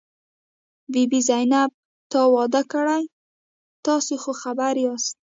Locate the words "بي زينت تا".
1.11-2.21